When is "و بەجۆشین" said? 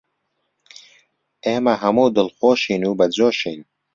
2.85-3.59